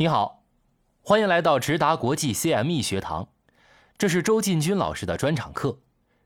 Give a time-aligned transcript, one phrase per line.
[0.00, 0.44] 你好，
[1.02, 3.30] 欢迎来到直达国际 CME 学堂，
[3.98, 5.76] 这是周进军老师的专场课，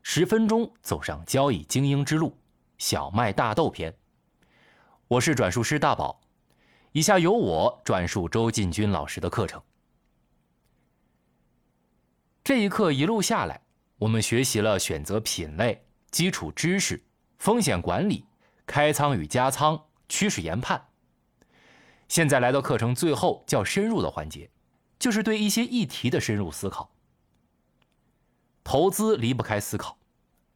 [0.03, 2.37] 十分钟走上交易精英之路，
[2.77, 3.91] 小麦大豆篇。
[5.07, 6.21] 我是转述师大宝，
[6.91, 9.59] 以下由我转述周进军老师的课程。
[12.43, 13.59] 这一课一路下来，
[13.97, 17.03] 我们学习了选择品类、基础知识、
[17.39, 18.23] 风险管理、
[18.67, 20.79] 开仓与加仓、趋势研判。
[22.13, 24.47] 现在来到课程最后较深入的环节，
[24.99, 26.91] 就是对一些议题的深入思考。
[28.63, 29.97] 投资离不开思考，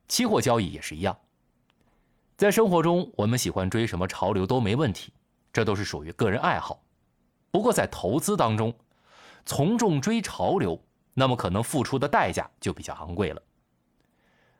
[0.07, 1.17] 期货交易也是一样。
[2.35, 5.11] 在生活中，我们喜欢追什么潮流都没问题，
[5.51, 6.79] 这都是属于个人爱好。
[7.49, 8.71] 不过在投资当中，
[9.43, 10.79] 从众追潮流，
[11.15, 13.41] 那么可能付出的代价就比较昂贵了。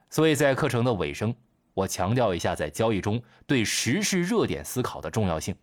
[0.10, 1.36] 所以在课程的尾声，
[1.76, 5.56] 我强调一下在交易中对时事热点思考的重要性。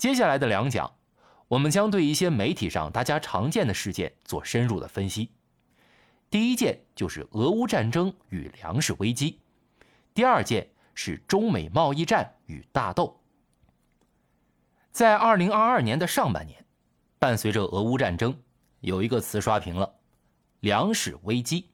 [0.00, 0.90] 接下来的两讲，
[1.46, 5.28] 我们将对一些媒体上大家常见的事件做深入的分析。
[6.30, 9.40] 第一件就是俄乌战争与粮食危机，
[10.14, 13.20] 第二件是中美贸易战与大豆。
[14.90, 16.64] 在二零二二年的上半年，
[17.18, 18.34] 伴随着俄乌战争，
[18.80, 19.96] 有一个词刷屏了——
[20.60, 21.68] 粮食危机。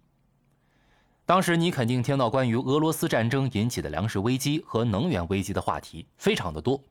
[1.25, 6.83] 当时你肯定听到关于俄罗斯战争引起的粮食危机和能源危机的话题非常的多。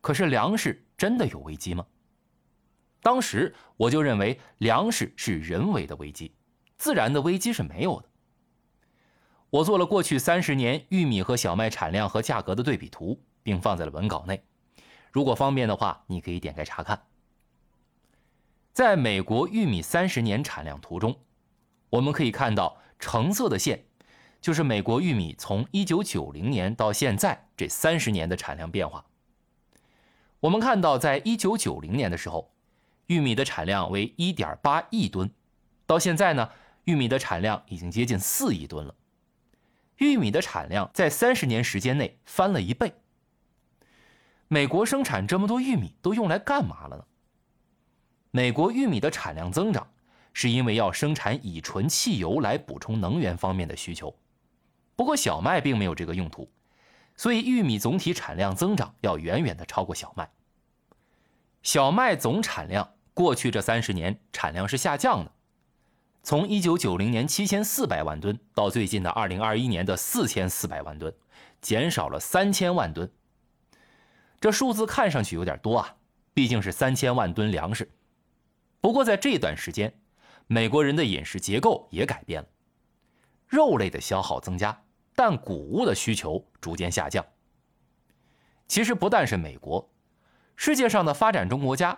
[0.00, 1.86] 可是粮食真的有危机吗？
[3.00, 6.34] 当时我就认为粮食是人为的危机，
[6.76, 8.08] 自然的危机是没有的。
[9.50, 14.44] 我做了过去三十年玉米和小麦产量和价格的对比图，并放在了文稿内。
[15.10, 17.02] 如果方便的话，你可以点开查看。
[18.72, 21.18] 在美国玉米三十年产量图中，
[21.90, 23.86] 我们可以看到橙色的线，
[24.40, 29.04] 就是美国玉米从一九九零年到现在这三十年的产量变化。
[30.40, 32.52] 我们看到，在一九九零年的时候，
[33.06, 35.28] 玉米的产量为一点八亿吨，
[35.84, 36.48] 到现在呢，
[36.84, 38.94] 玉米的产量已经接近四亿吨了。
[39.96, 42.92] 玉米的产量在三十年时间内翻了一倍。
[44.46, 47.04] 美国生产这么多玉米都用来干嘛了呢？
[48.30, 49.90] 美国玉米的产量增长，
[50.32, 54.14] 是因为要生产乙醇汽油来补充能源方面的需求。
[54.94, 56.48] 不过小麦并没有这个用途。
[57.16, 60.30] 所以，玉米总体产量增长要远远的超过小麦。
[61.62, 65.32] 小麦总产量过去这三十年产量是下降的，
[66.22, 71.12] 从一九九零年七千四百万吨到最近的二零二一年的四千四百万吨，
[71.60, 73.10] 减少了三千万吨。
[74.40, 75.96] 这数字看上去有点多啊，
[76.32, 77.90] 毕竟是三千万吨粮食。
[78.80, 79.92] 不过在这段时间，
[80.46, 82.48] 美国人的饮食结构也改变了，
[83.48, 84.84] 肉类的消耗增加。
[85.16, 87.26] 但谷物的需求逐渐下降。
[88.68, 89.90] 其实不但是美国，
[90.60, 91.96] 世界上的发展中国家，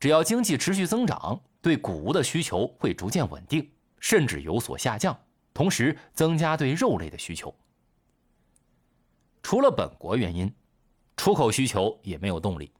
[0.00, 5.16] 只要经济持续增长，对谷物的需求会逐渐稳定，甚至有所下降，
[5.54, 7.54] 同时增加对肉类的需求。
[9.44, 10.52] 除了本国原因，
[11.16, 12.72] 出口需求也没有动力。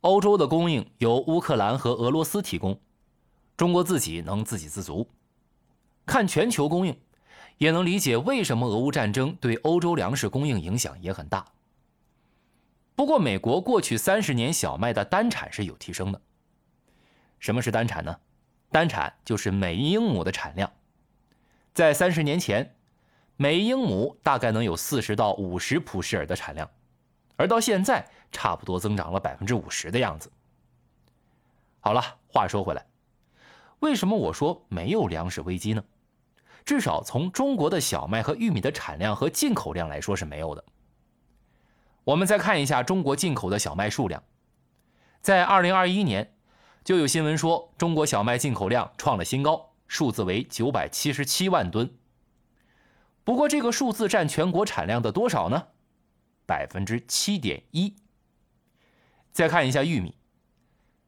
[0.00, 2.80] 欧洲的供应由乌克兰和俄罗斯提供，
[3.56, 5.08] 中国自己能自给自足。
[6.04, 6.98] 看全球供应。
[7.58, 11.46] 也能理解为什么俄乌战争对欧洲粮食供应影响也很大。
[12.96, 16.20] 不过，美国过去三十年小麦的单产是有提升的。
[17.40, 18.16] 什么是单产呢？
[18.70, 20.72] 单产就是每一英亩的产量。
[21.72, 22.76] 在三十年前，
[23.36, 26.70] 每一英亩大概能有四十到五十普什尔的产量，
[27.36, 30.30] 而到现在差不多增长了百分之五十的样子。
[31.80, 32.86] 好了，话说回来，
[33.80, 35.84] 为什么我说没有粮食危机呢？
[36.64, 40.64] 至少从中国的小麦和玉米的产量和进口量来说是没有的。
[42.04, 44.22] 我们再看一下中国进口的小麦数量，
[45.20, 46.34] 在二零二一年，
[46.84, 51.96] 就有新闻说中国小麦进口量创了新高，数字为九百七十七万吨。
[53.24, 55.68] 不过这个数字占全国产量的多少呢？
[56.46, 57.94] 百分之七点一。
[59.32, 60.14] 再看一下玉米，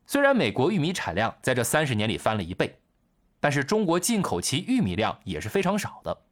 [0.07, 2.81] 虽然美国玉米产量在这三十年里翻了一倍。
[3.39, 6.23] 但是中国进口其玉米量也是非常少的。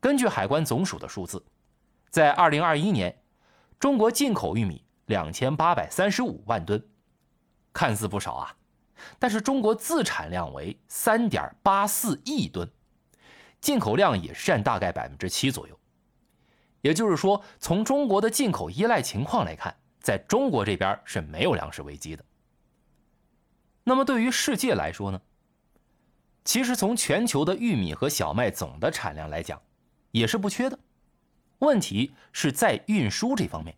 [0.00, 1.44] 根据海关总署的数字，
[2.08, 3.20] 在二零二一年，
[3.78, 6.84] 中国进口玉米两千八百三十五万吨，
[7.72, 8.56] 看似不少啊，
[9.18, 12.68] 但是中国自产量为三点八四亿吨，
[13.60, 15.78] 进口量也是占大概百分之七左右。
[16.80, 22.24] 也就是说，从中国的进口依赖情况来看，在中国这边是没有粮食危机的。
[23.84, 25.20] 那么对于世界来说呢？
[26.44, 29.60] 其实从全球的玉米和小麦总的产量来讲，
[30.10, 30.78] 也是不缺的。
[31.58, 33.76] 问题是在运输这方面。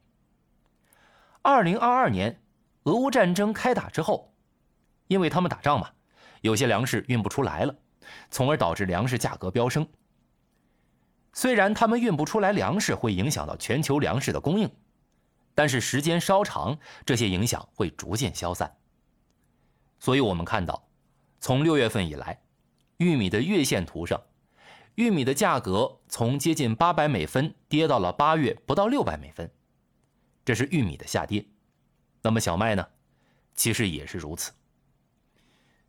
[1.42, 2.40] 二零二二年，
[2.84, 4.34] 俄乌战争开打之后，
[5.06, 5.90] 因为他们打仗嘛，
[6.42, 7.74] 有些粮食运不出来了，
[8.30, 9.88] 从而导致粮食价格飙升。
[11.32, 14.70] 虽然他们运不出来粮食会影响到全球粮食的供应，
[15.54, 18.76] 但是时间稍长，这些影响会逐渐消散。
[19.98, 20.88] 所以我们看到，
[21.38, 22.42] 从六月份以来，
[22.98, 24.20] 玉米的月线图上，
[25.00, 29.50] 玉米的价格从接近八百美分跌到了八月不到六百美分，
[30.44, 31.46] 这是玉米的下跌。
[32.20, 32.86] 那么小麦呢？
[33.54, 34.52] 其实也是如此。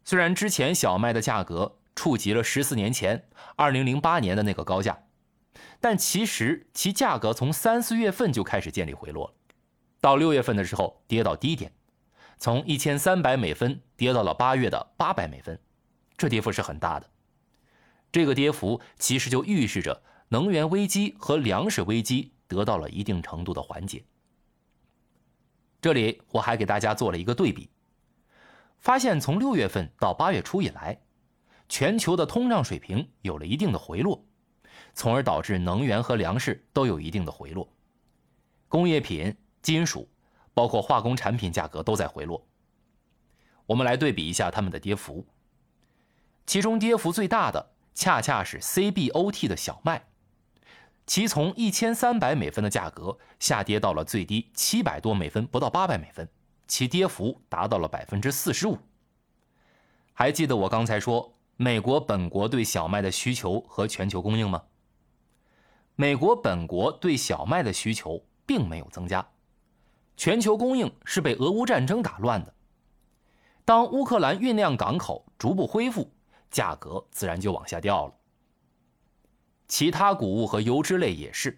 [0.05, 3.27] 虽然之前小麦的价格触及了十四年前
[3.57, 5.03] 二零零八年的那个高价。
[5.81, 9.33] 但其实其价格从三四月份就开始建立回落了，
[9.99, 11.73] 到六月份的时候跌到低点，
[12.37, 15.59] 从一千三百美分跌到了八月的八百美分，
[16.15, 17.09] 这跌幅是很大的。
[18.11, 24.03] 这个跌幅其实就预示着能源危机和粮食危机得到了一定程度的缓解。
[25.81, 27.69] 这里我还给大家做了一个对比，
[28.79, 30.99] 发现从六月份到八月初以来，
[31.69, 34.23] 全球的通胀水平有了一定的回落。
[34.93, 37.71] 从而导致能源和粮食都有一定的回落，
[38.67, 40.09] 工业品、金属，
[40.53, 42.45] 包括化工产品价格都在回落。
[43.65, 45.25] 我们来对比一下它们的跌幅，
[46.45, 50.03] 其中跌幅最大的恰恰是 CBOT 的小麦，
[51.05, 56.27] 其从一千三百美分的价格下跌到了最低七百多美分，不到八百美分，
[56.67, 58.77] 其跌幅达到了百分之四十五。
[60.13, 64.63] 还记得我刚才说美国本国对小麦的需求和全球供应吗？
[65.95, 69.27] 美国本国对小麦的需求并没有增加，
[70.15, 72.53] 全球供应是被俄乌战争打乱的。
[73.65, 76.11] 当乌克兰运量港口逐步恢复，
[76.51, 78.13] 价格自然就往下掉了。
[79.67, 81.57] 其他谷物和油脂类也是，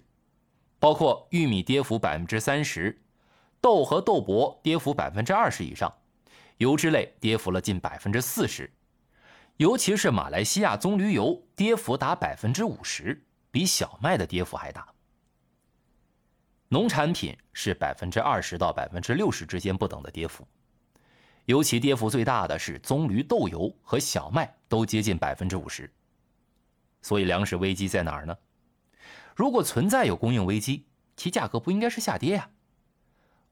[0.79, 3.01] 包括玉米跌幅百分之三十，
[3.59, 5.93] 豆和豆粕跌幅百分之二十以上，
[6.57, 8.71] 油脂类跌幅了近百分之四十，
[9.57, 13.25] 尤其是马来西亚棕榈油跌幅达百分之五十。
[13.53, 14.91] 比小麦的跌幅还大。
[16.69, 20.47] 农产品是百分之二十到百分之六十之间不等的跌幅，
[21.45, 25.87] 尤其跌幅最大的是棕榈豆油和小麦，都接近百分之五十。
[27.03, 28.35] 所以粮食危机在哪儿呢？
[29.35, 32.49] 如果存在有供应危机，其价格不应该是下跌呀。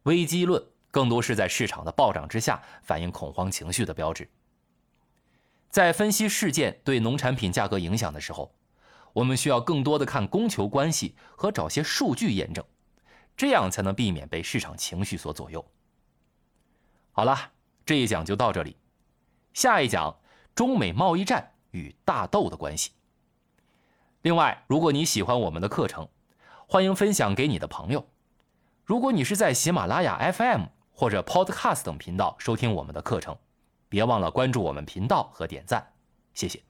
[0.04, 0.60] 危机论
[0.90, 4.28] 更多是在市场的暴涨之下反映恐慌情绪的标志。
[5.70, 8.52] 在分析事件对农产品价格影响的时候。
[9.14, 12.64] 我们需要更多的看供求关系和找些数据验证，
[13.36, 15.62] 这样才能避免被市场情绪所左右。
[17.12, 17.52] 好了，
[17.86, 18.78] 这一讲就到这里，
[19.52, 20.18] 下一讲
[20.56, 22.92] 中美贸易战与大豆的关系。
[24.22, 26.08] 另外，如果你喜欢我们的课程，
[26.68, 28.06] 欢迎分享给你的朋友。
[28.84, 33.38] 如果你是在喜马拉雅 FM 或者 Podcast 等频道收听我们的课程，
[33.90, 35.94] 别忘了关注我们频道和点赞，
[36.34, 36.62] 谢谢。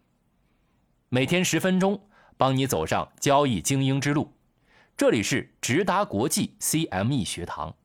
[1.10, 2.02] 每天十分钟。
[2.38, 4.34] 帮你走上交易精英之路，
[4.98, 7.76] 这里是直达国际 CME 学堂。